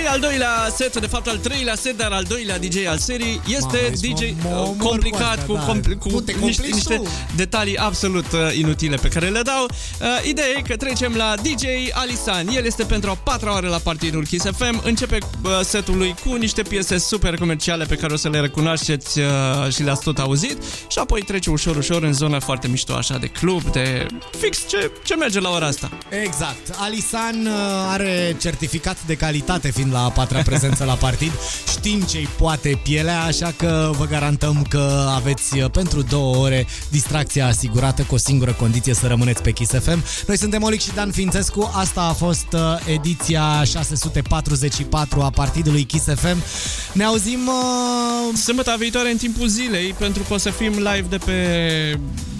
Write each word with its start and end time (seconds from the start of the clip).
Și 0.00 0.06
al 0.06 0.20
doilea 0.20 0.48
set, 0.76 1.00
de 1.00 1.06
fapt 1.06 1.26
al 1.26 1.36
treilea 1.36 1.74
set, 1.74 1.96
dar 1.96 2.12
al 2.12 2.24
doilea 2.28 2.58
DJ 2.58 2.86
al 2.88 2.98
serii 2.98 3.40
este 3.46 3.78
Mamă, 3.82 3.94
DJ 4.00 4.20
ești 4.22 4.34
mă- 4.42 4.74
mă- 4.76 4.84
complicat 4.84 5.46
cu 5.46 5.52
cu, 5.52 5.58
asta, 5.58 5.66
compl- 5.72 5.90
da. 5.90 5.96
cu 5.98 6.08
Nu 6.10 6.20
te 6.20 6.32
niște, 6.32 6.40
complici 6.62 6.74
niște 6.74 6.94
tu. 6.94 7.06
detalii 7.36 7.76
absolut 7.76 8.32
uh, 8.32 8.38
inutile 8.56 8.96
pe 8.96 9.08
care 9.08 9.28
le 9.28 9.40
dau. 9.42 9.64
Uh, 9.64 10.06
ideea 10.28 10.46
e 10.56 10.60
că 10.60 10.76
trecem 10.76 11.14
la 11.16 11.34
DJ 11.42 11.64
Alisan. 11.92 12.48
El 12.48 12.64
este 12.64 12.84
pentru 12.84 13.10
a 13.10 13.14
patra 13.14 13.52
oară 13.52 13.68
la 13.68 13.78
partidul 13.78 14.24
Kiss 14.26 14.44
FM. 14.56 14.80
Începe 14.84 15.18
uh, 15.44 15.50
setul 15.62 15.96
lui 15.96 16.14
cu 16.24 16.34
niște 16.34 16.62
piese 16.62 16.98
super 16.98 17.34
comerciale 17.36 17.84
pe 17.84 17.94
care 17.96 18.12
o 18.12 18.16
să 18.16 18.28
le 18.28 18.40
recunoașteți 18.40 19.18
uh, 19.18 19.26
și 19.74 19.82
le-ați 19.82 20.02
tot 20.02 20.18
auzit 20.18 20.56
și 20.88 20.98
apoi 20.98 21.22
trece 21.22 21.50
ușor, 21.50 21.76
ușor 21.76 22.02
în 22.02 22.12
zona 22.12 22.40
foarte 22.40 22.68
mișto 22.68 22.92
așa 22.94 23.18
de 23.18 23.26
club, 23.26 23.62
de 23.72 24.06
fix 24.38 24.58
ce, 24.68 24.90
ce 25.04 25.14
merge 25.16 25.40
la 25.40 25.50
ora 25.50 25.66
asta. 25.66 25.90
Exact. 26.22 26.74
Alisan 26.78 27.46
uh, 27.46 27.52
are 27.88 28.36
certificat 28.40 28.96
de 29.06 29.14
calitate 29.14 29.70
fiind 29.70 29.85
la 29.90 30.04
a 30.04 30.10
patra 30.10 30.42
prezență 30.42 30.84
la 30.84 30.92
partid. 30.94 31.32
Știm 31.68 32.02
ce-i 32.02 32.28
poate 32.38 32.80
pielea, 32.82 33.22
așa 33.22 33.54
că 33.56 33.90
vă 33.98 34.04
garantăm 34.04 34.66
că 34.68 35.10
aveți 35.14 35.58
uh, 35.58 35.70
pentru 35.70 36.02
două 36.02 36.36
ore 36.36 36.66
distracția 36.90 37.46
asigurată 37.46 38.02
cu 38.02 38.14
o 38.14 38.18
singură 38.18 38.52
condiție 38.52 38.94
să 38.94 39.06
rămâneți 39.06 39.42
pe 39.42 39.50
Kiss 39.50 39.72
FM. 39.72 40.04
Noi 40.26 40.38
suntem 40.38 40.62
Olic 40.62 40.80
și 40.80 40.94
Dan 40.94 41.10
Fințescu. 41.10 41.70
Asta 41.74 42.00
a 42.00 42.12
fost 42.12 42.46
uh, 42.52 42.60
ediția 42.92 43.64
644 43.64 45.20
a 45.20 45.30
partidului 45.30 45.84
Kiss 45.84 46.04
FM. 46.04 46.42
Ne 46.92 47.04
auzim 47.04 47.40
uh, 47.46 48.36
Sâmbătă 48.38 48.74
viitoare 48.78 49.10
în 49.10 49.16
timpul 49.16 49.46
zilei 49.46 49.94
pentru 49.98 50.22
că 50.22 50.34
o 50.34 50.36
să 50.36 50.50
fim 50.50 50.72
live 50.72 51.06
de 51.08 51.16
pe 51.16 51.34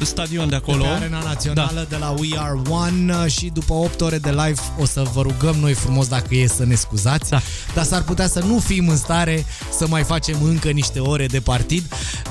stadion 0.05 0.49
de 0.49 0.55
acolo. 0.55 0.83
pe 0.83 0.89
Arena 0.89 1.23
Națională 1.23 1.87
da. 1.89 1.97
de 1.97 1.97
la 1.97 2.15
We 2.19 2.39
Are 2.39 2.61
One 2.69 3.15
uh, 3.15 3.31
și 3.31 3.51
după 3.55 3.73
8 3.73 4.01
ore 4.01 4.19
de 4.19 4.31
live 4.31 4.61
o 4.79 4.87
să 4.87 5.03
vă 5.13 5.23
rugăm 5.23 5.57
noi 5.61 5.73
frumos 5.73 6.09
dacă 6.09 6.35
e 6.35 6.47
să 6.47 6.65
ne 6.65 6.75
scuzați, 6.75 7.26
Da. 7.29 7.41
dar 7.75 7.85
s-ar 7.85 8.03
putea 8.03 8.29
să 8.29 8.41
nu 8.41 8.59
fim 8.59 8.89
în 8.89 8.97
stare 8.97 9.45
să 9.79 9.87
mai 9.89 10.03
facem 10.03 10.43
încă 10.43 10.69
niște 10.69 10.99
ore 10.99 11.27
de 11.27 11.41
partid, 11.41 11.85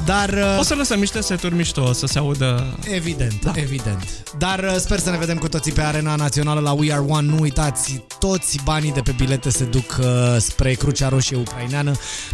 dar 0.06 0.30
uh, 0.30 0.58
O 0.60 0.64
să 0.64 0.74
lăsăm 0.74 1.00
niște 1.00 1.22
seturi 1.22 1.56
mișto, 1.56 1.82
o 1.84 1.94
să 1.94 2.06
se 2.06 2.18
audă... 2.18 2.78
evident, 2.92 3.44
da. 3.44 3.52
evident. 3.56 4.24
Dar 4.38 4.60
uh, 4.60 4.76
sper 4.80 5.00
să 5.00 5.10
ne 5.10 5.18
vedem 5.18 5.38
cu 5.38 5.48
toții 5.48 5.72
pe 5.72 5.82
Arena 5.82 6.16
Națională 6.16 6.60
la 6.60 6.72
We 6.72 6.94
Are 6.94 7.06
One. 7.08 7.28
Nu 7.28 7.40
uitați, 7.40 8.04
toți 8.20 8.60
banii 8.64 8.92
de 8.92 9.02
pe 9.02 9.14
bilete 9.18 9.50
se 9.50 9.64
duc 9.64 9.98
uh, 10.00 10.06
spre 10.38 10.74
Crucea 10.74 11.10
Roșie 11.10 11.38
Ucraineană. 11.38 11.92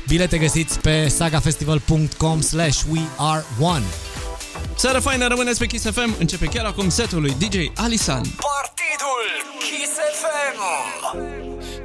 Bilete 0.08 0.38
găsiți 0.38 0.80
pe 0.80 1.08
sagafestival.com 1.08 2.42
slash 2.42 2.81
We 2.92 3.02
Are 3.18 3.46
One. 3.59 3.84
Seară 4.82 5.00
faină, 5.00 5.28
rămâneți 5.28 5.60
pe 5.60 5.66
Kiss 5.66 5.86
FM. 5.92 6.16
Începe 6.20 6.46
chiar 6.46 6.66
acum 6.66 6.90
setul 6.90 7.22
lui 7.22 7.36
DJ 7.40 7.58
Alisan. 7.76 8.22
Partidul 8.50 9.26
Kiss 9.60 9.94
FM 10.22 10.60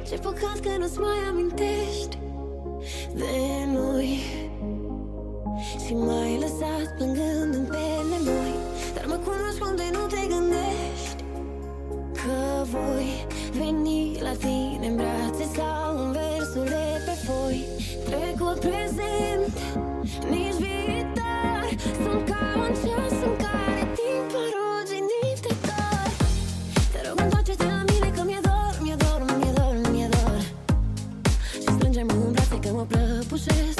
Ce 0.07 0.15
păcat 0.15 0.59
că 0.59 0.69
nu-ți 0.79 0.99
mai 0.99 1.17
amintești 1.29 2.17
de 3.13 3.35
noi 3.73 4.23
Și 5.85 5.93
m-ai 5.93 6.37
lăsat 6.39 6.95
plângând 6.97 7.53
în 7.53 7.65
pele 7.65 8.17
moi 8.23 8.55
Dar 8.93 9.05
mă 9.07 9.15
cunosc 9.15 9.57
cum 9.57 9.75
de 9.75 9.89
nu 9.91 10.05
te 10.13 10.27
gândești 10.27 11.21
Că 12.13 12.63
voi 12.63 13.25
veni 13.51 14.17
la 14.21 14.31
tine 14.31 14.87
în 14.87 14.95
brațe 14.95 15.45
sau 15.55 15.97
în 15.97 16.11
versule 16.11 16.96
pe 17.27 17.33
foi 17.33 17.65
Trecut 18.05 18.59
prezent, 18.59 19.53
nici 20.29 20.57
viitor. 20.63 21.65
Sunt 22.03 22.29
ca 22.29 22.41
un 22.57 22.73
ceas 22.81 23.17
în 23.27 23.35
care 23.43 23.83
timp 23.97 24.31
a 24.41 24.45
ruginit 24.55 25.39
de 25.41 25.53
dor 25.67 26.09
Te 26.91 27.07
rog 27.07 27.19
întoarce-te 27.19 27.63
la 27.63 27.83
mine 27.91 28.09
că 28.15 28.23
mi-e 28.25 28.39
dor, 28.41 28.77
mi-e 28.81 28.95
dor, 28.95 29.19
mi-e 29.39 29.51
dor, 29.51 29.91
mi-e 29.91 30.09
dor. 30.09 30.41
Și 31.53 31.69
strângem 31.75 32.07
în 32.09 32.31
brațe 32.31 32.59
că 32.59 32.69
mă 32.73 32.85
prăbușesc 32.91 33.76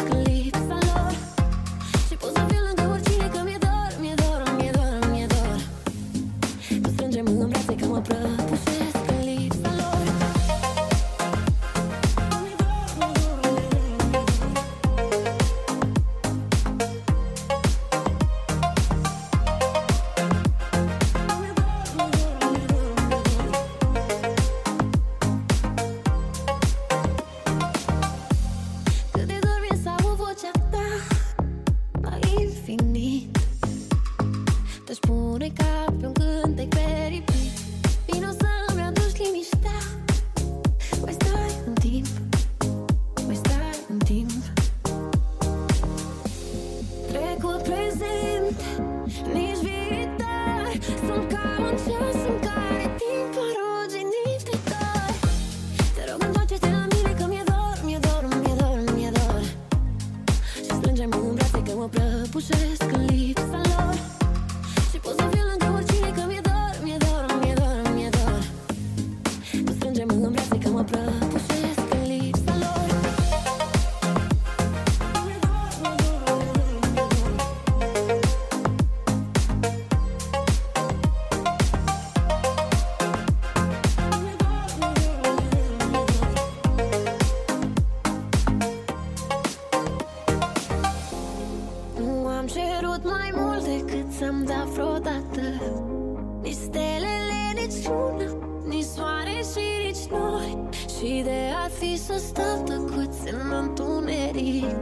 ar 101.67 101.73
fi 101.73 101.97
să 101.97 102.16
stăm 102.17 102.63
tăcuți 102.63 103.33
în 103.33 103.51
întuneric. 103.51 104.75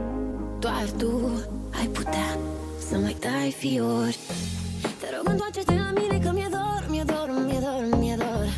Doar 0.58 0.86
tu 0.98 1.10
ai 1.78 1.86
putea 1.86 2.38
să 2.88 2.96
mai 2.98 3.16
dai 3.20 3.54
fiori. 3.58 4.18
Te 5.00 5.06
rog, 5.16 5.28
întoarce-te 5.28 5.74
la 5.74 5.90
mine 6.00 6.18
că 6.24 6.30
mi-e 6.32 6.48
dor, 6.50 6.86
mi-e 6.90 7.02
dor, 7.06 7.28
mi-e 7.46 7.60
dor, 7.60 7.98
mi-e 7.98 8.16
dor. 8.16 8.48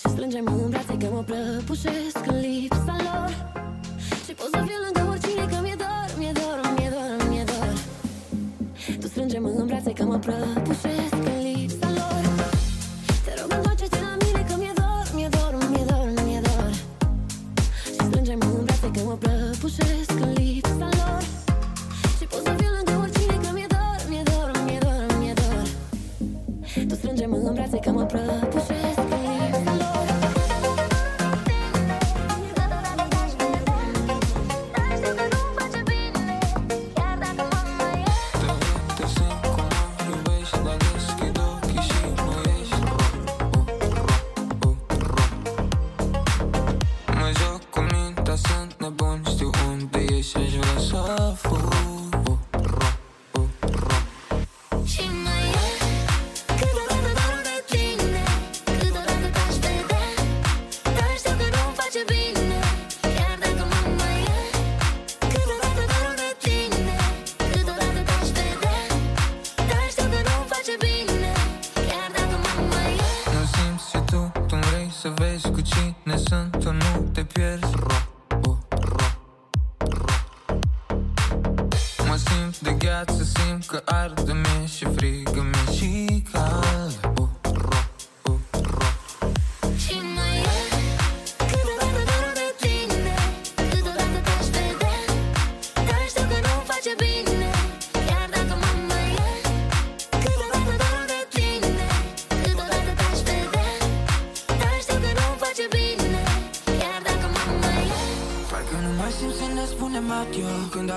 Și 0.00 0.08
strângem 0.08 0.46
în 0.46 0.70
brațe 0.70 0.96
că 0.96 1.06
mă 1.12 1.22
prăbușesc 1.28 2.22
în 2.26 2.40
lipsa 2.40 2.96
lor. 3.08 3.30
Și 4.24 4.32
pot 4.38 4.48
să 4.52 4.60
fiu 4.66 4.78
lângă 4.84 5.10
oricine 5.10 5.44
că 5.52 5.58
mi-e 5.62 5.76
dor, 5.84 6.08
mi-e 6.18 6.32
dor, 6.40 6.58
mi-e 6.76 6.90
dor, 6.96 7.28
mi-e 7.28 7.44
dor. 7.44 7.72
Tu 9.00 9.06
strângem 9.06 9.44
în 9.44 9.66
brațe 9.66 9.92
că 9.92 10.04
mă 10.04 10.18
prăbușesc 10.18 11.15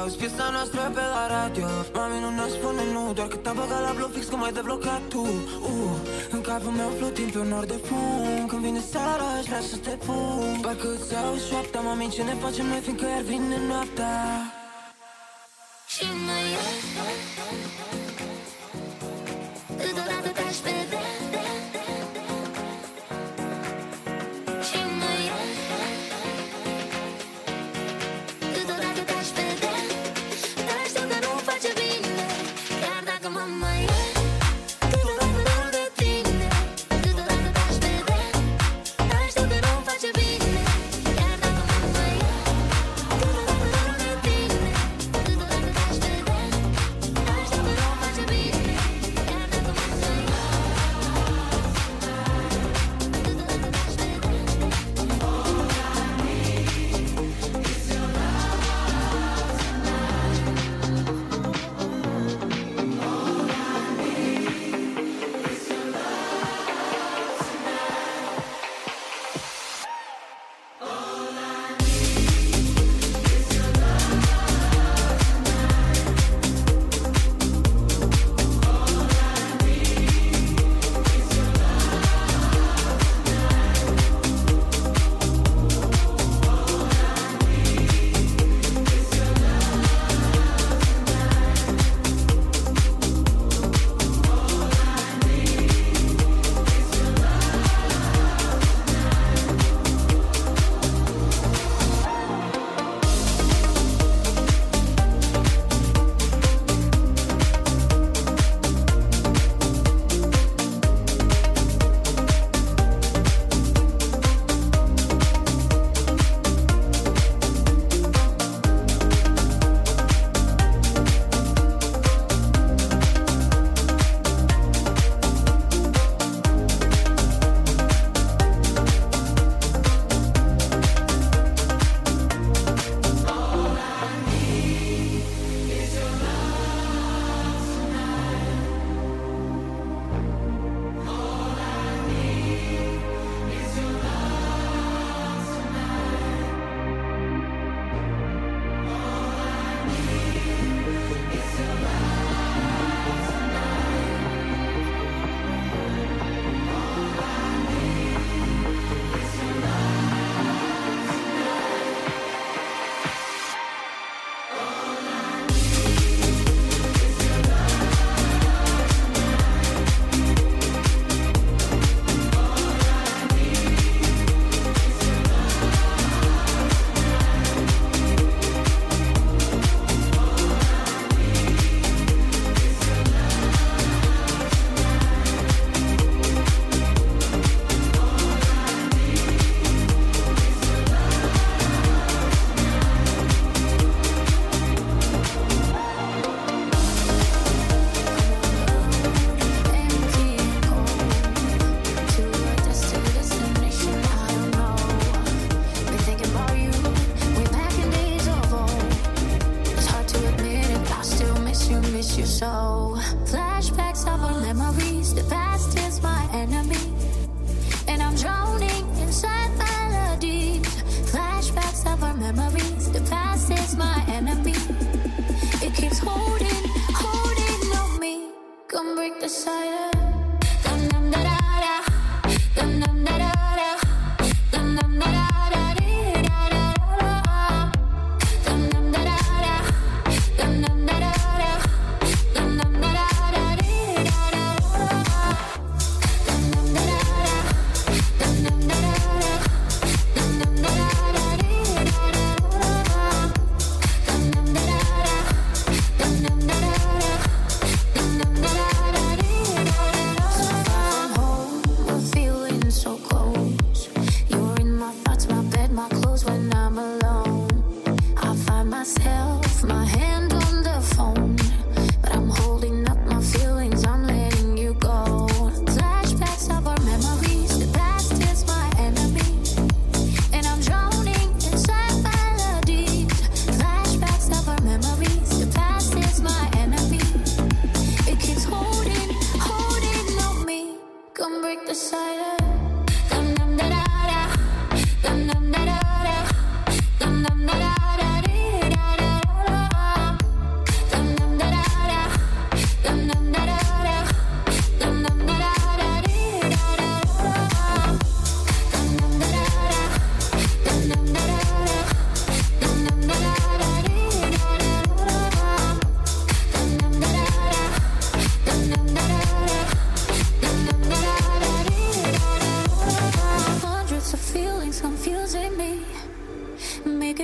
Auzi 0.10 0.22
piesa 0.22 0.50
noastră 0.52 0.92
pe 0.94 1.04
la 1.16 1.24
radio. 1.36 1.68
Mami 1.94 2.20
nu 2.24 2.30
ne 2.30 2.48
spune 2.56 2.84
nu 2.94 3.14
Doar 3.14 3.28
că 3.28 3.36
te-a 3.36 3.54
băgat 3.54 3.82
la 3.88 3.94
bloc 3.96 4.12
fix 4.14 4.26
că 4.28 4.36
m-ai 4.36 4.52
deblocat 4.52 5.02
tu. 5.10 5.22
Uh, 5.22 5.96
În 6.32 6.42
capul 6.42 6.72
meu 6.72 6.90
flutind 6.98 7.32
pe 7.32 7.40
un 7.40 7.48
nor 7.48 7.66
de 7.66 7.80
fum. 7.88 8.46
Când 8.48 8.62
vine 8.62 8.80
seara 8.80 9.28
aș 9.38 9.46
vrea 9.46 9.62
să 9.62 9.78
te 9.78 9.90
pun 10.06 10.60
Parcă 10.62 10.88
îți 10.96 11.16
auzi 11.16 11.48
șoapta 11.48 11.80
Mami 11.80 12.10
ce 12.10 12.24
ne 12.24 12.34
facem 12.34 12.66
noi 12.66 12.80
fiindcă 12.80 13.06
iar 13.06 13.22
vine 13.22 13.58
noaptea. 13.68 14.14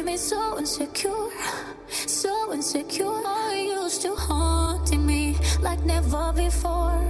me 0.05 0.17
so 0.17 0.59
insecure, 0.59 1.29
so 1.89 2.53
insecure. 2.53 3.05
Are 3.05 3.55
used 3.55 4.03
to 4.03 4.13
haunting 4.15 5.05
me 5.05 5.35
like 5.61 5.83
never 5.83 6.31
before. 6.31 7.01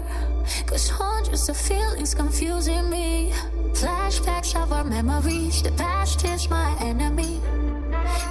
Cause 0.66 0.88
hundreds 0.88 1.50
of 1.50 1.58
feelings 1.58 2.16
confusing 2.16 2.90
me. 2.90 3.34
Flashbacks 3.74 4.56
of 4.56 4.72
our 4.72 4.86
memories, 4.86 5.62
the 5.62 5.72
past 5.74 6.24
is 6.24 6.50
my 6.50 6.76
enemy. 6.80 7.42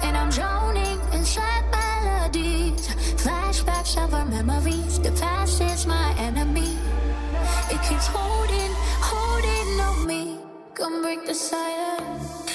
And 0.03 0.17
I'm 0.17 0.31
drowning 0.31 0.99
in 1.13 1.25
sad 1.25 1.65
melodies. 1.71 2.89
Flashbacks 3.23 4.03
of 4.03 4.15
our 4.15 4.25
memories, 4.25 4.99
the 4.99 5.13
past 5.13 5.61
is 5.61 5.87
my 5.87 6.15
enemy. 6.19 6.79
It 7.71 7.81
keeps 7.83 8.07
holding, 8.07 8.73
holding 9.11 9.81
on 9.81 10.07
me. 10.07 10.39
Come 10.73 11.03
break 11.03 11.27
the 11.27 11.35
silence. 11.35 12.54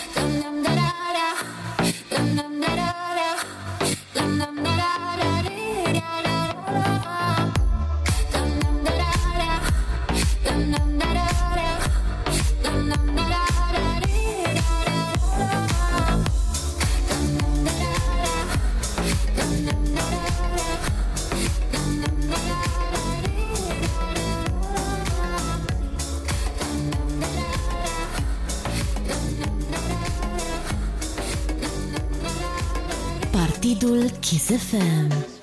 Lichidul 33.70 34.10
Kiss 34.22 34.50
FM 34.50 35.39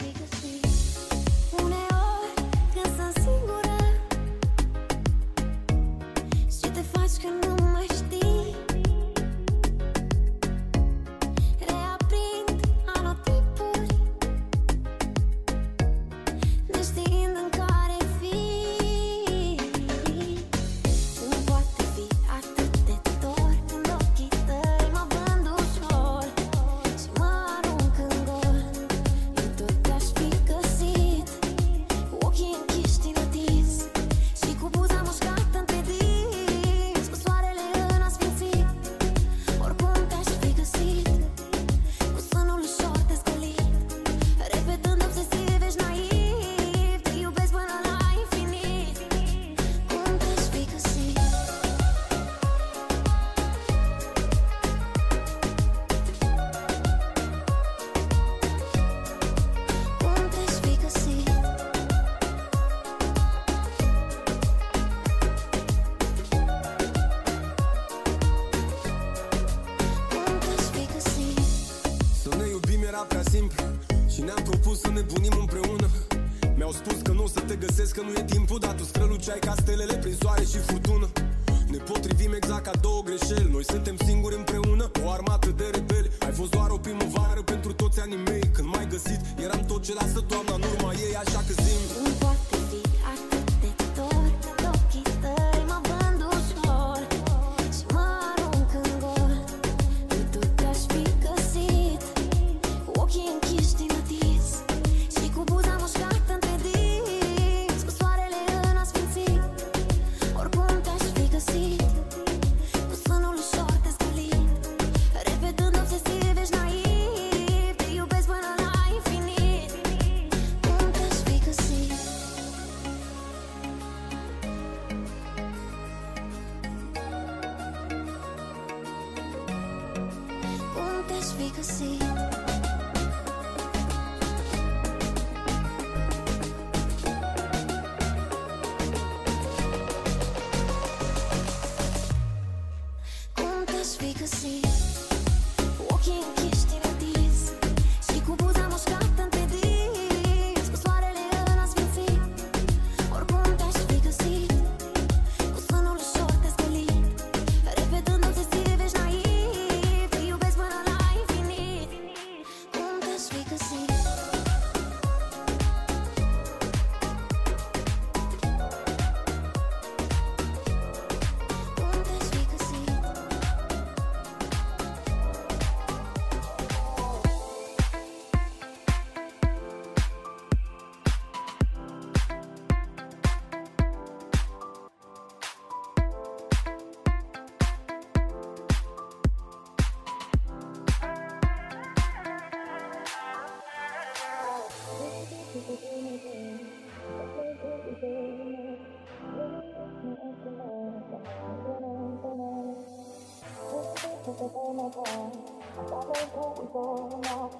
I 204.86 204.88
love 204.88 206.30
what 206.34 206.62
we 206.62 206.66
going 206.72 207.26
on. 207.26 207.50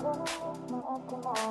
Don't 0.00 0.18
my 0.70 0.78
eyes 0.78 1.04
come 1.10 1.26
on. 1.26 1.49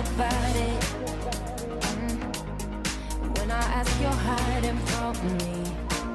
about 0.00 0.56
it. 0.56 0.80
Mm. 1.88 2.18
When 3.36 3.50
I 3.50 3.64
ask, 3.78 3.92
you're 4.00 4.20
hiding 4.30 4.80
from 4.90 5.14
me. 5.38 5.54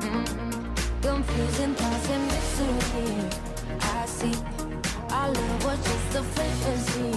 Mm. 0.06 0.26
Confusing 1.02 1.74
thoughts 1.76 2.10
and 2.15 2.26
mystery. 2.34 3.12
I 3.82 4.06
see 4.17 4.36
our 5.12 5.30
love 5.32 5.65
was 5.65 5.80
just 5.89 6.15
a 6.21 6.24
fantasy 6.36 7.13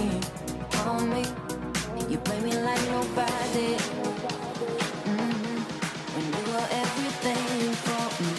on 0.85 1.09
me. 1.09 1.25
You 2.11 2.17
play 2.19 2.39
me 2.41 2.53
like 2.67 2.83
nobody. 2.95 3.71
Mm. 5.09 5.59
When 6.13 6.25
you 6.35 6.43
were 6.53 6.69
everything 6.83 7.73
for 7.85 8.05
me, 8.23 8.35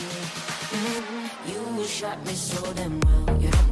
mm-hmm. 0.75 1.79
you 1.79 1.85
shot 1.87 2.19
me 2.27 2.35
so 2.35 2.73
damn 2.75 3.01
well. 3.01 3.43
You 3.43 3.70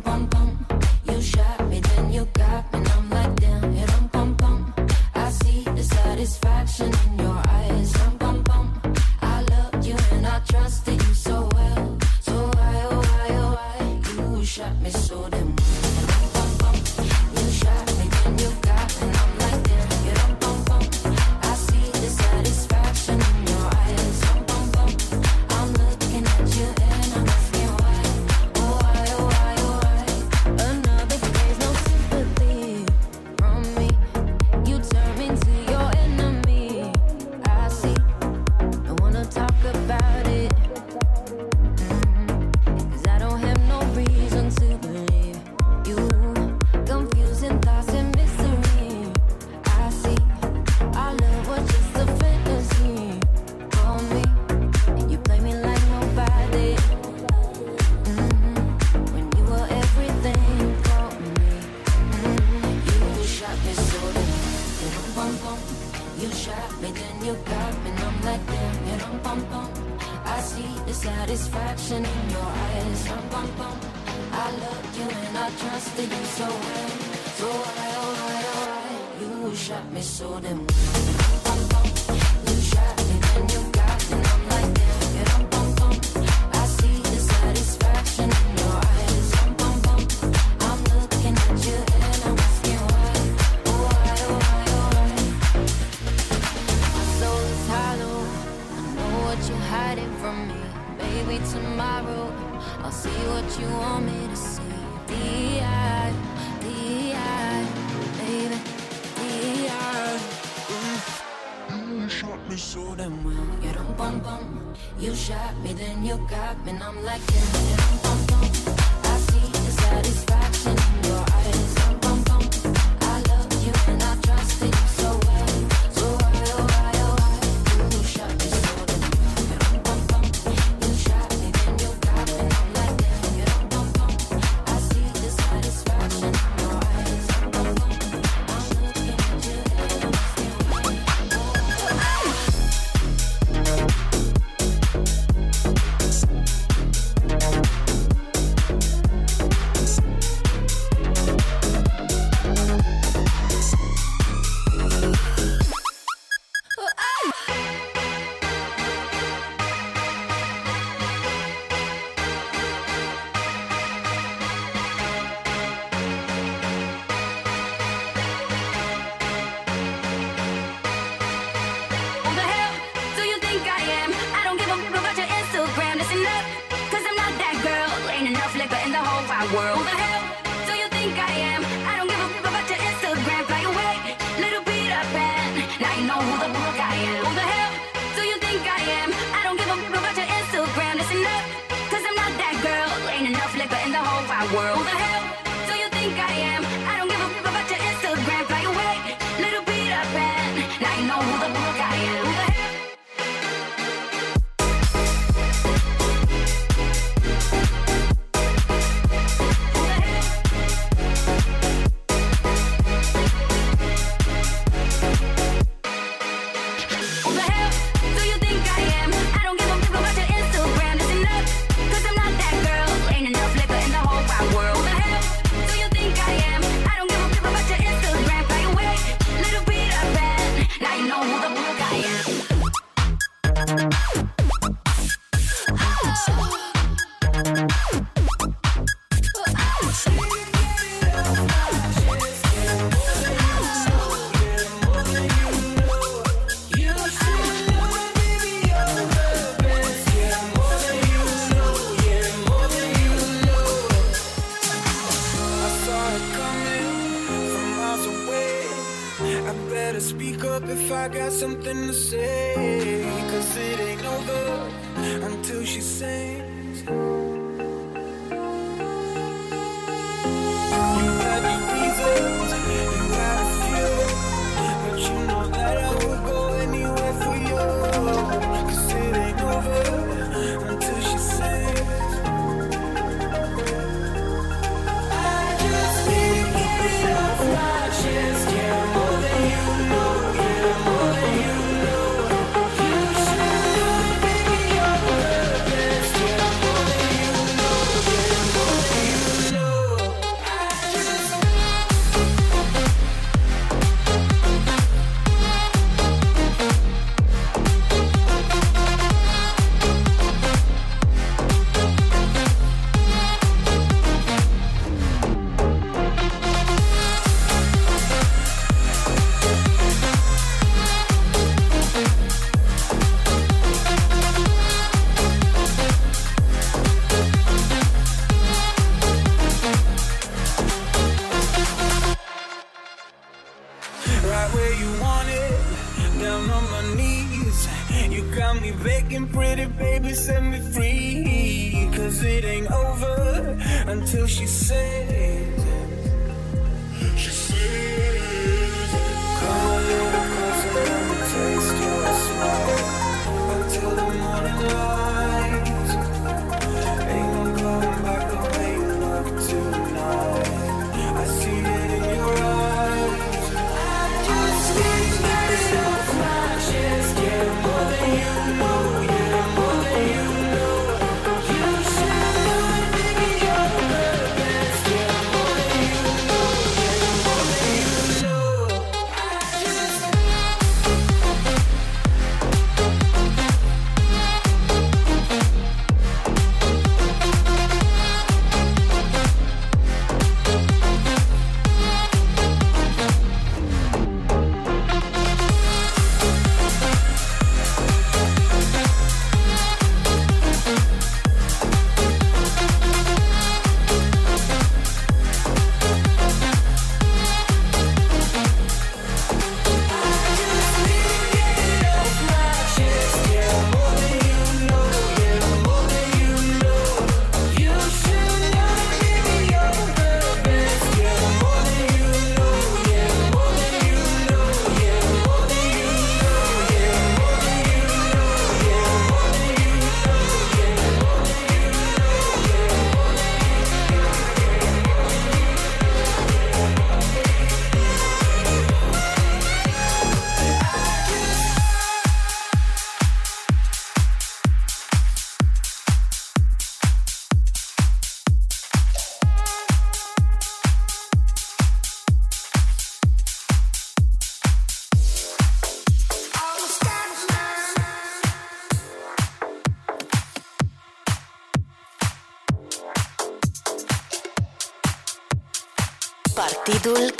world. 194.54 194.78
Who 194.78 194.84
the 194.84 194.90
hell 194.90 195.24
do 195.66 195.74
you 195.74 195.88
think 195.88 196.14
I 196.14 196.32
am? 196.54 196.62
I 196.86 196.97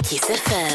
Kiss 0.09 0.23
FM. 0.23 0.68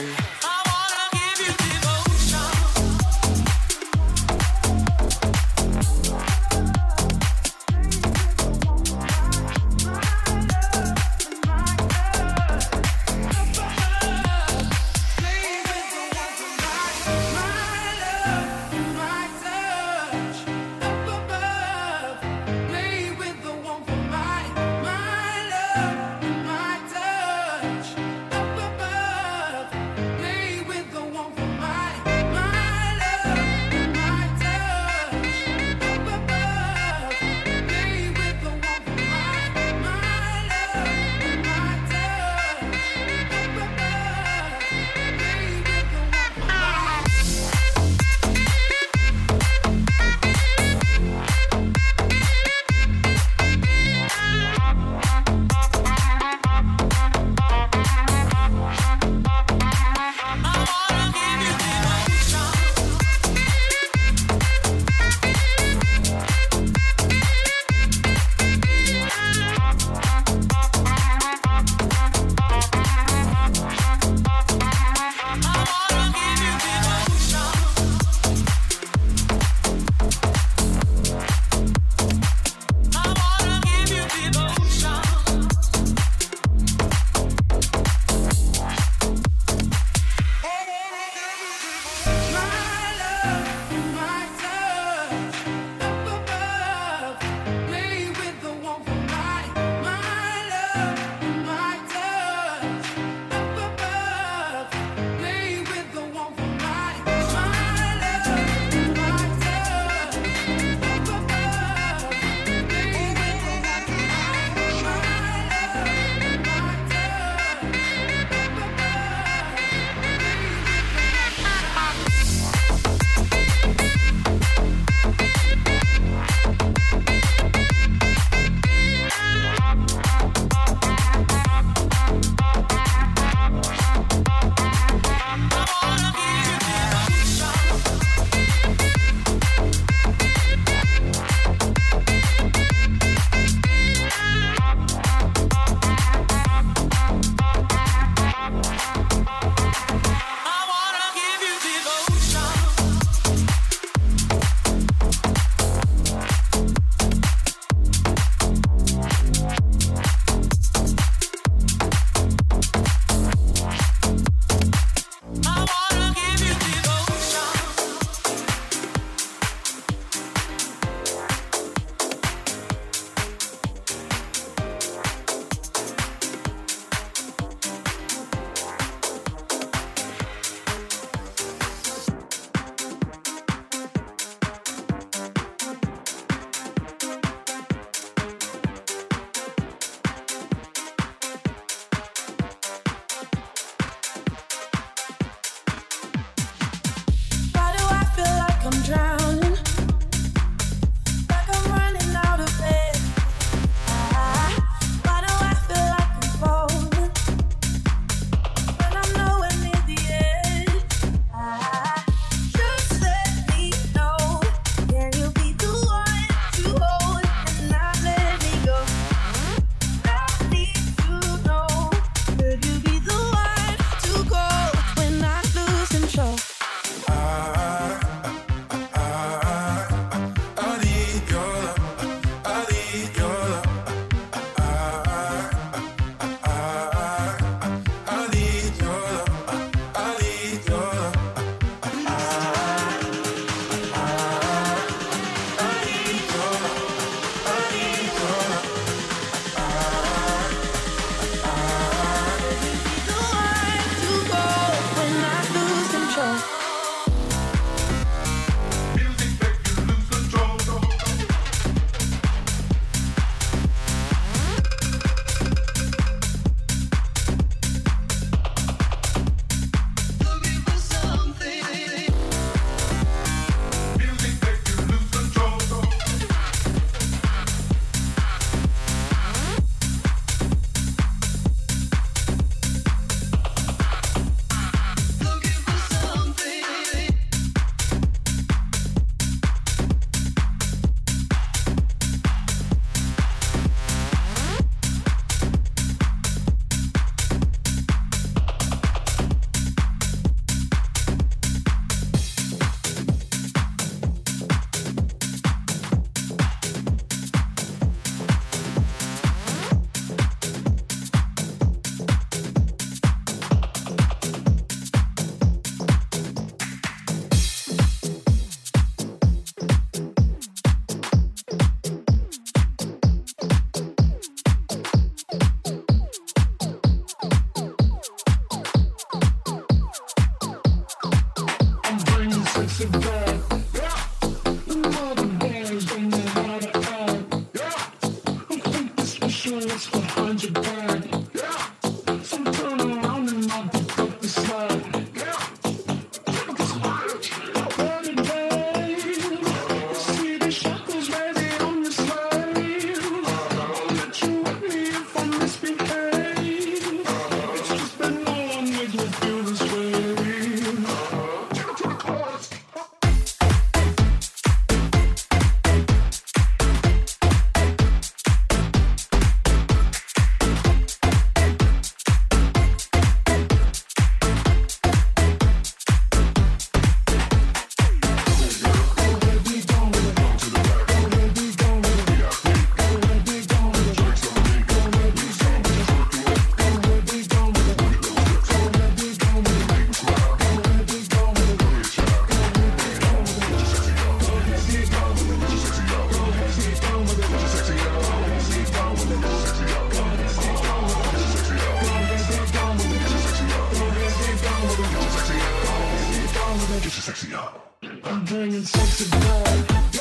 sexy 407.03 407.35
out. 407.35 407.75
I'm 408.05 408.23
banging 408.23 408.63
sexy 408.63 409.09
out. 409.13 409.92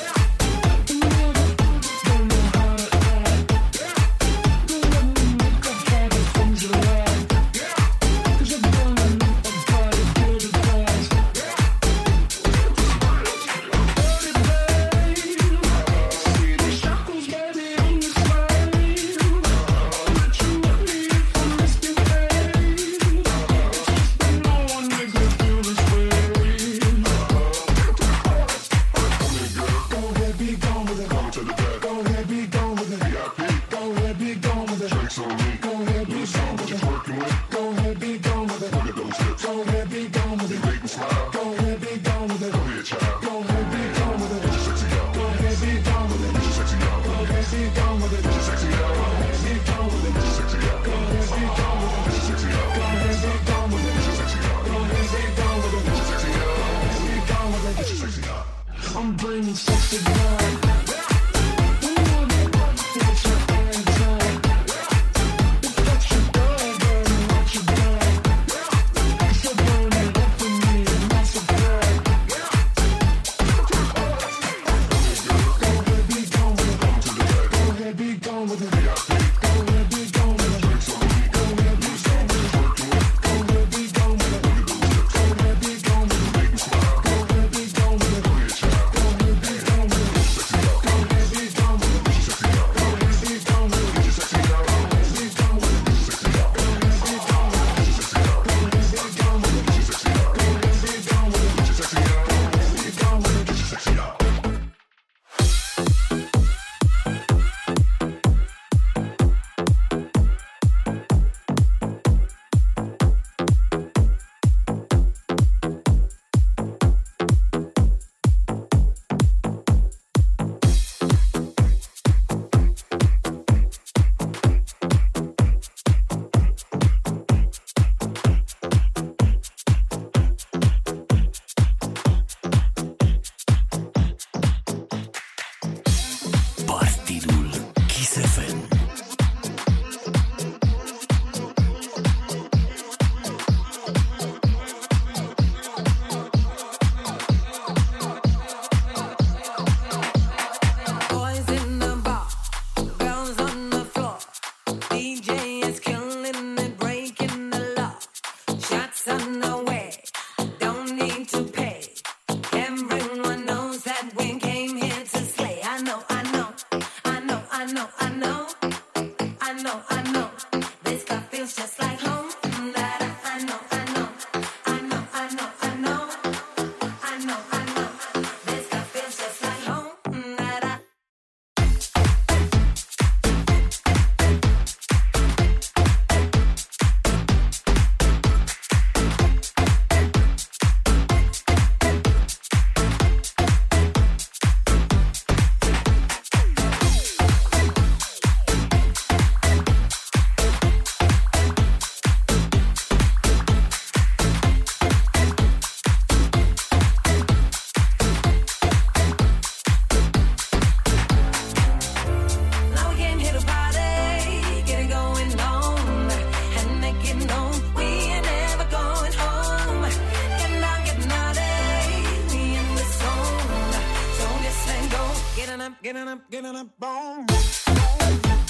get 225.83 225.97
on 225.97 226.07
up, 226.07 226.31
boom. 226.31 227.27
boom, 227.27 227.27
up, 227.27 228.23
boom. 228.23 228.42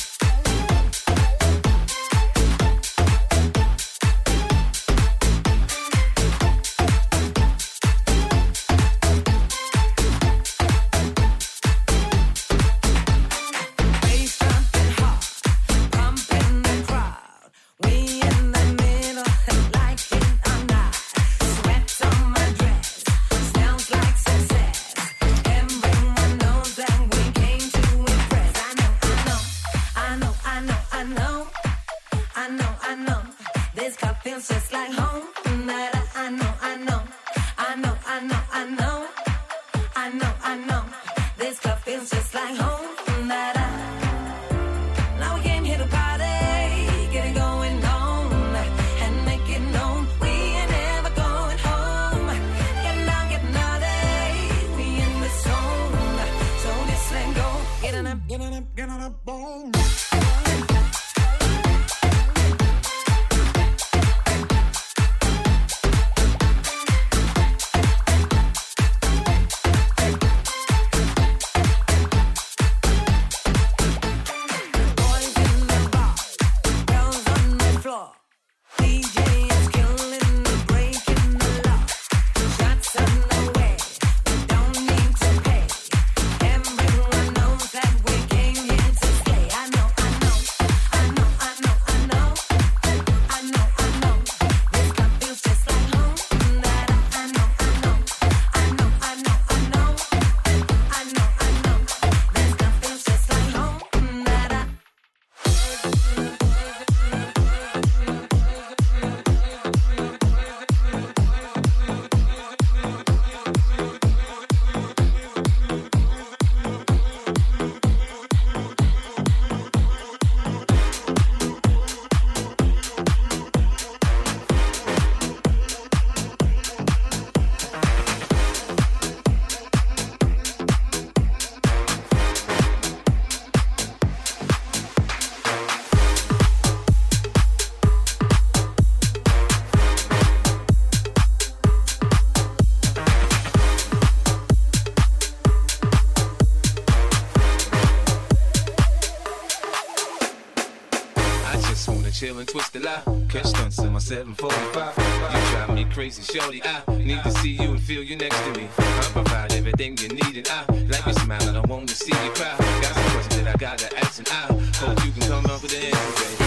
twist 152.53 152.75
the 152.75 152.81
lie. 152.81 153.03
Catch 153.31 153.47
stunts 153.47 153.79
in 153.79 153.95
my 153.95 153.99
745. 153.99 154.95
You 155.33 155.51
drive 155.51 155.75
me 155.75 155.85
crazy, 155.87 156.23
shorty. 156.23 156.61
I 156.63 156.83
need 156.99 157.23
to 157.23 157.31
see 157.31 157.53
you 157.53 157.71
and 157.71 157.81
feel 157.81 158.03
you 158.03 158.15
next 158.15 158.39
to 158.43 158.51
me. 158.53 158.69
I 158.77 159.09
provide 159.11 159.55
everything 159.55 159.97
you 159.97 160.09
need, 160.09 160.37
and 160.37 160.49
I 160.49 160.65
like 160.91 161.07
your 161.07 161.15
smile, 161.15 161.49
and 161.49 161.57
I 161.57 161.61
want 161.63 161.89
to 161.89 161.95
see 161.95 162.13
you 162.13 162.31
cry. 162.33 162.55
Got 162.59 162.95
some 162.95 163.11
questions 163.13 163.43
that 163.43 163.55
I 163.55 163.57
gotta 163.57 163.99
ask, 163.99 164.19
and 164.19 164.29
I 164.29 164.53
hope 164.85 165.03
you 165.03 165.13
can 165.13 165.23
come 165.23 165.47
up 165.47 165.63
with 165.63 165.73
an 165.73 165.83
answer, 165.83 166.25
baby. 166.25 166.42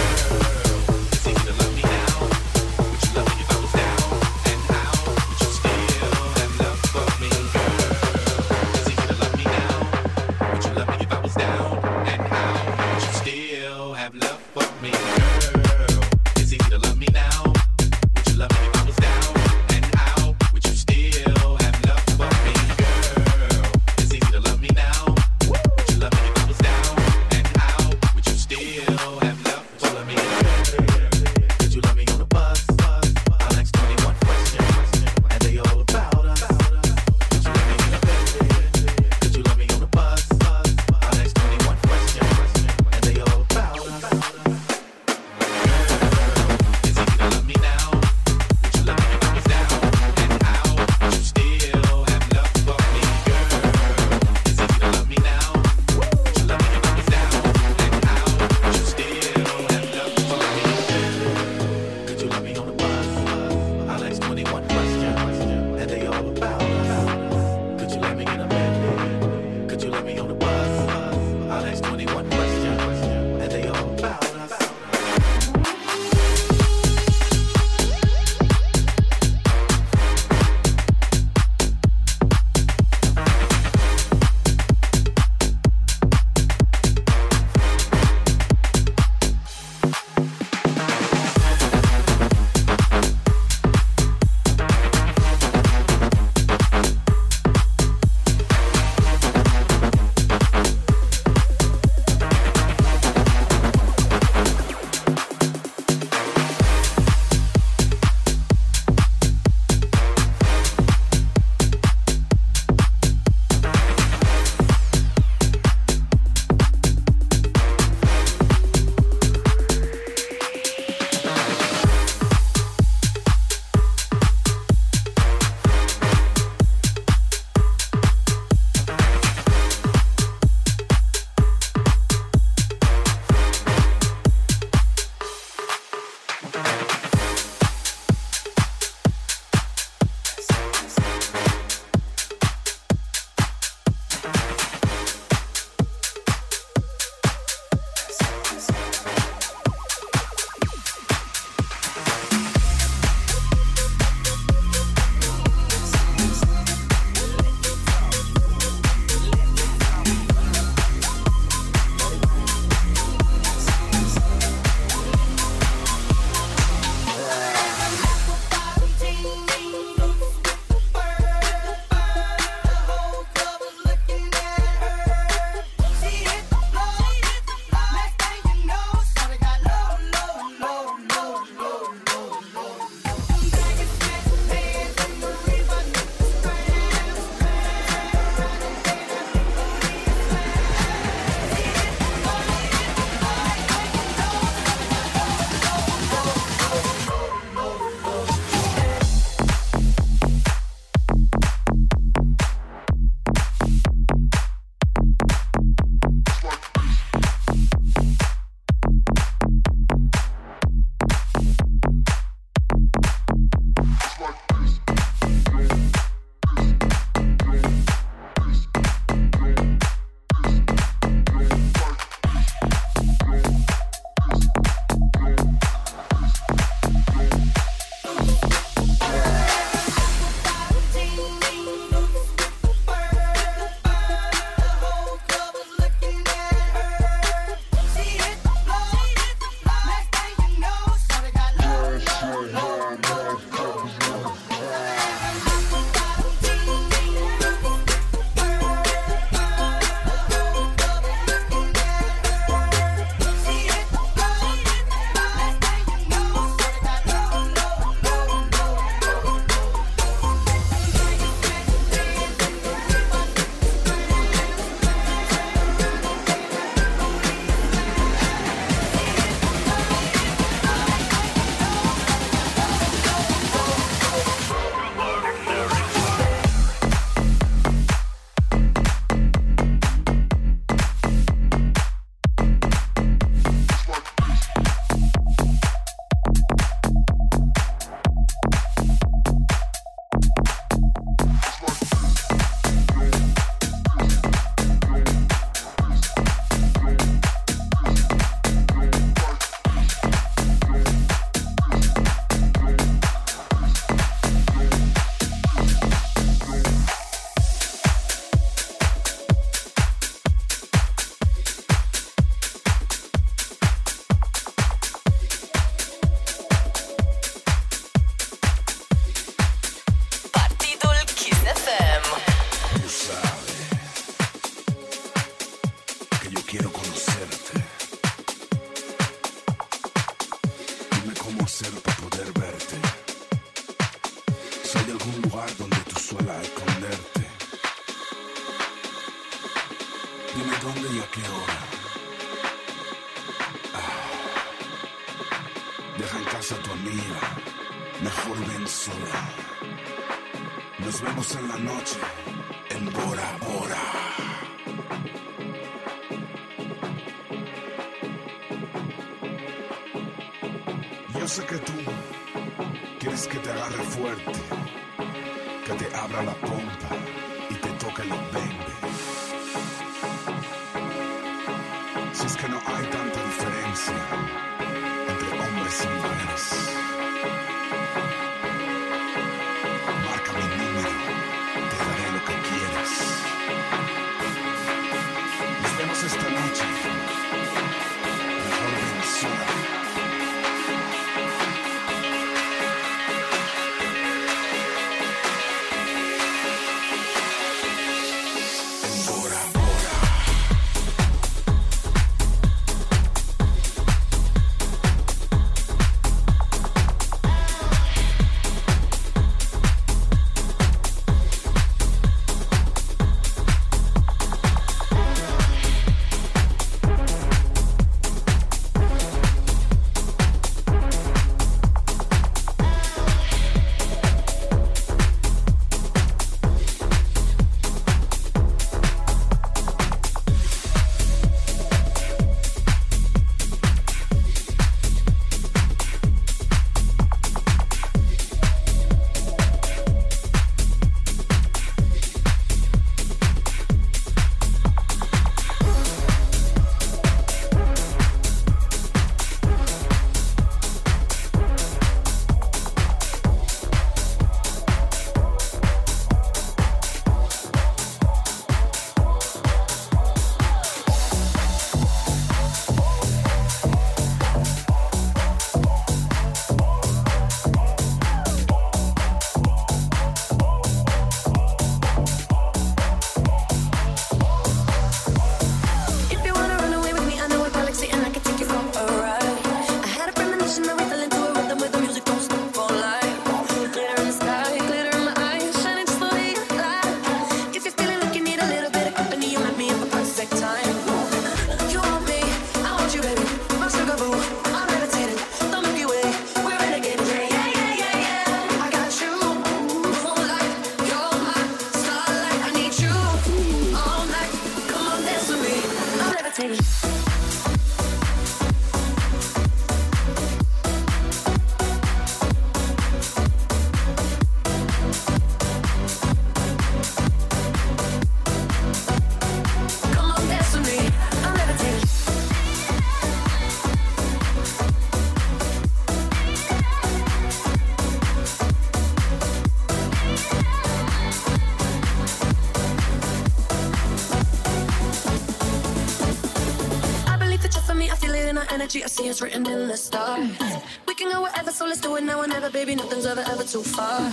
Maybe 542.66 542.78
nothing's 542.78 543.06
ever, 543.06 543.22
ever 543.22 543.44
too 543.44 543.62
far. 543.62 544.10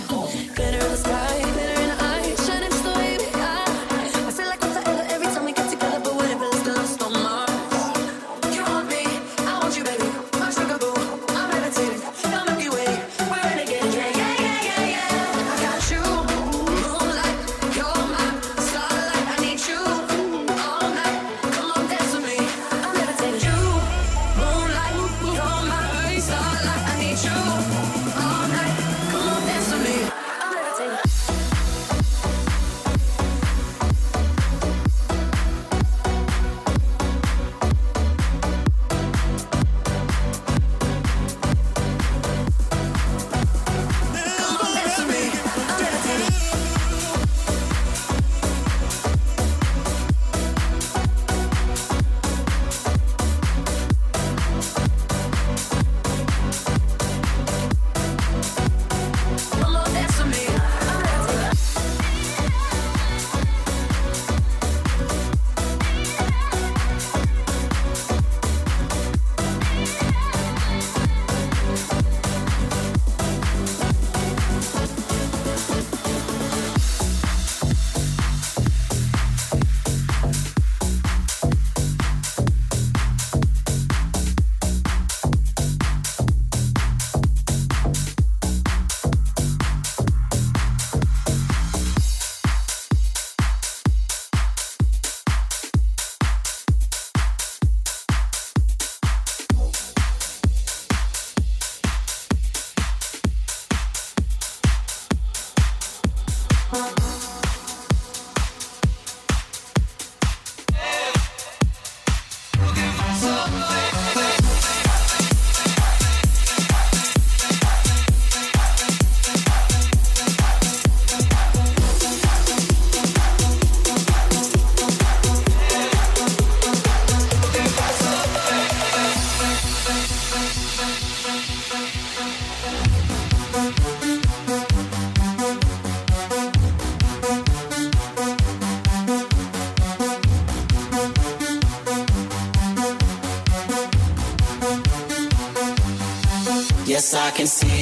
Glitter 0.53 0.77
in 0.77 0.91
the 0.91 0.97
sky. 0.97 1.42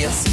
Serious. 0.02 0.31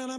na 0.00 0.16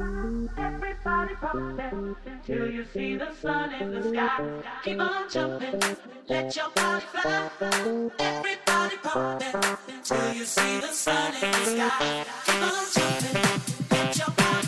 Everybody 0.00 1.34
pop 1.34 1.80
till 2.46 2.70
you 2.70 2.84
see 2.92 3.16
the 3.16 3.30
sun 3.34 3.74
in 3.74 3.92
the 3.92 4.02
sky. 4.02 4.62
Keep 4.84 5.00
on 5.00 5.28
jumping, 5.30 5.80
let 6.28 6.56
your 6.56 6.70
body 6.74 7.04
fly. 7.06 7.50
Everybody 8.18 8.96
pop 9.02 9.42
till 10.02 10.34
you 10.34 10.44
see 10.44 10.80
the 10.80 10.88
sun 10.88 11.34
in 11.34 11.50
the 11.50 11.64
sky. 11.64 12.24
Keep 12.46 12.62
on 12.62 12.84
jumping, 12.94 13.60
let 13.90 14.18
your 14.18 14.30
body 14.30 14.61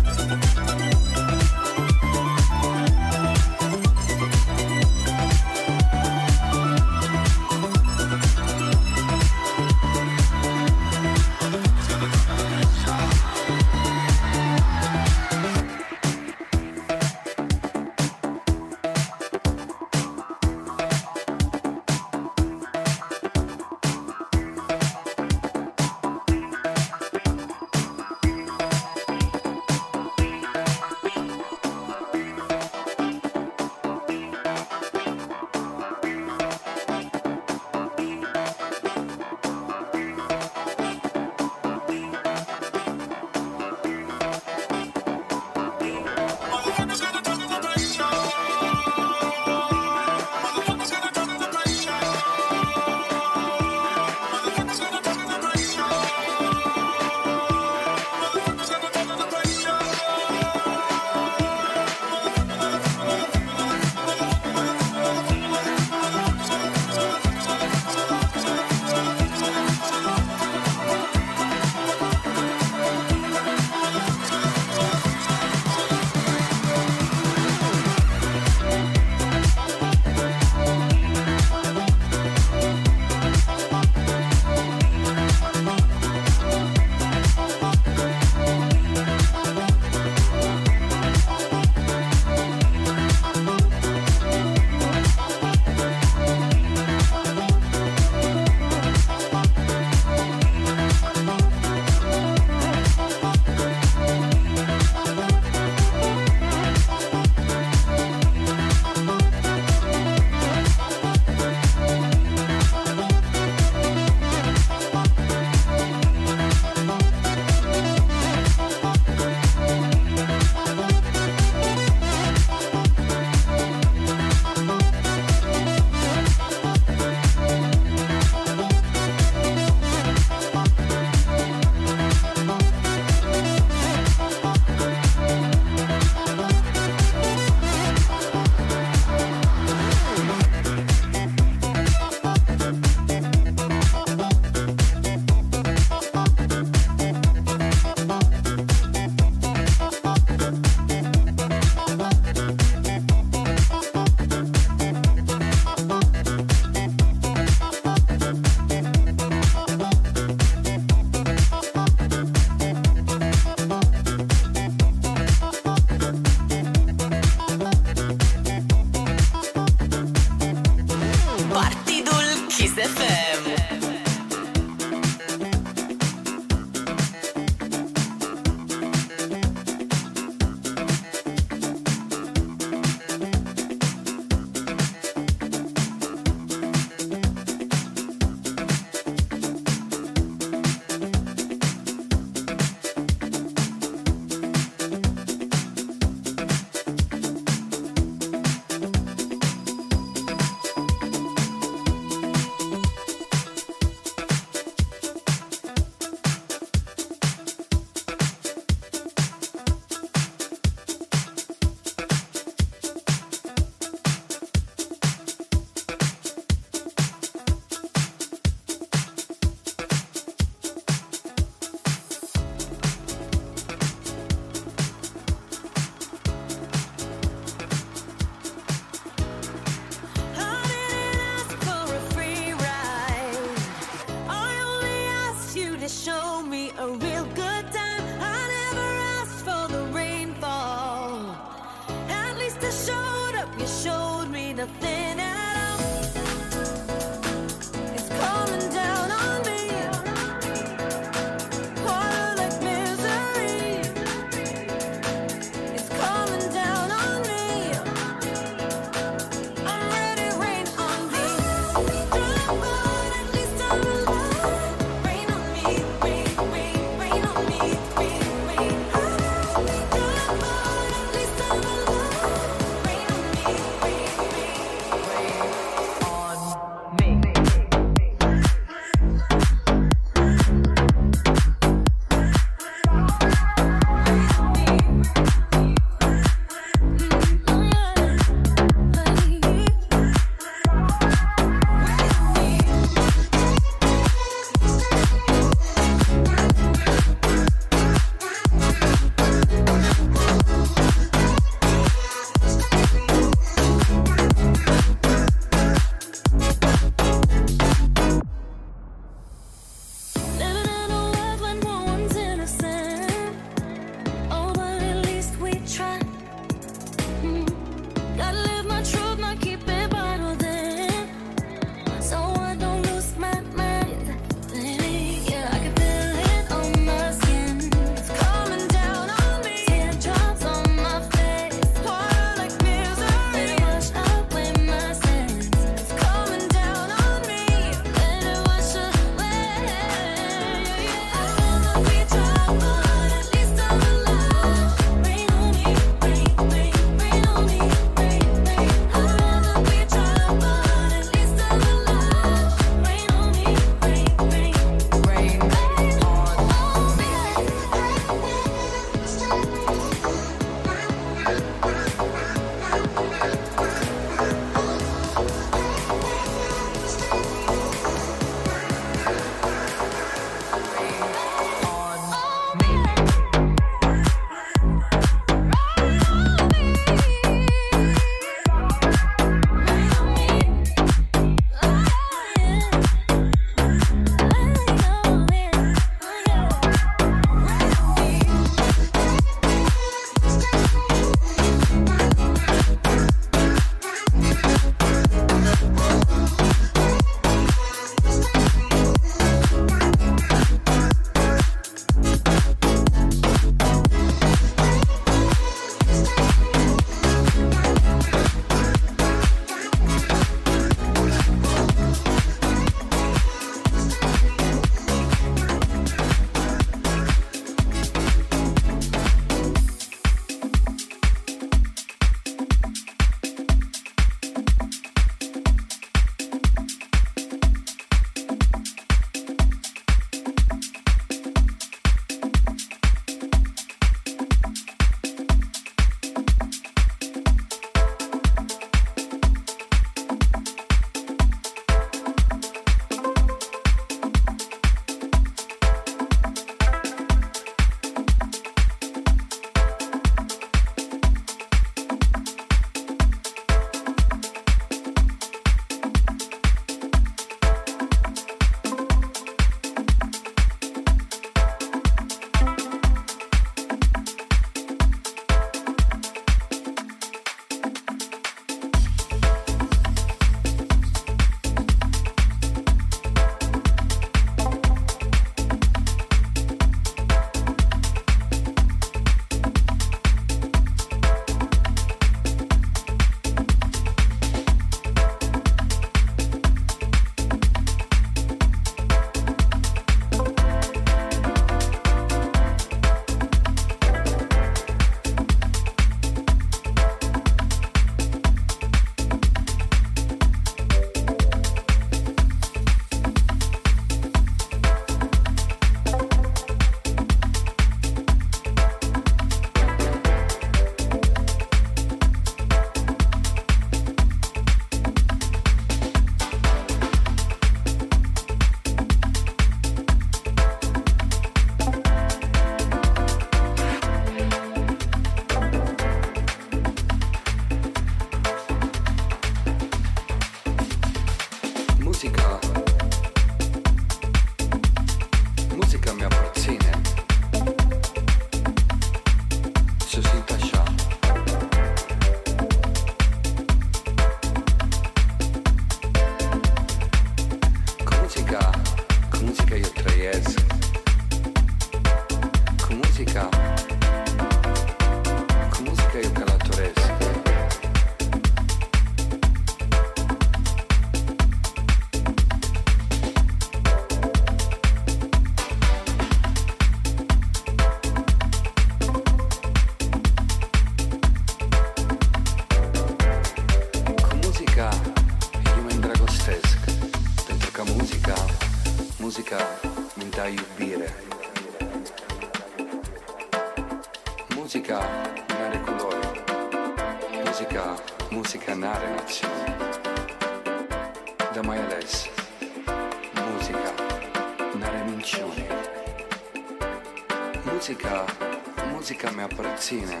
ragazzine, 599.68 600.00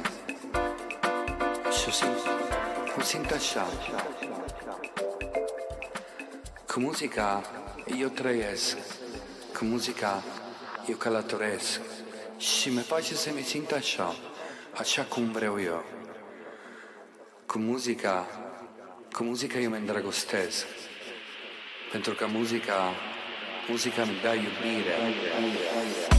così, 1.64 2.04
così 2.94 3.16
intasciata. 3.16 4.06
Con 6.66 6.82
musica 6.82 7.42
io 7.84 8.08
trăiesc, 8.10 8.78
cu 9.52 9.64
muzica 9.64 10.22
eu 10.86 10.96
călătoresc 10.96 11.80
și 12.36 12.70
mi 12.70 12.80
face 12.80 13.14
se 13.14 13.30
mi 13.30 13.42
simt 13.42 13.72
așa, 13.72 14.14
așa 14.74 15.02
cum 15.02 15.32
vreau 15.32 15.60
eu. 15.60 15.84
musica, 17.54 18.26
con 19.12 19.12
cu 19.12 19.22
muzica 19.22 19.58
io 19.58 19.68
mi 19.68 19.76
îndrăgostesc, 19.76 20.66
pentru 21.92 22.14
că 22.14 22.26
muzica, 22.26 22.94
musica 23.68 24.04
mi 24.04 24.20
dà 24.22 24.34
iubire. 24.34 24.94
iubire, 25.04 25.40
iubire. 25.40 26.17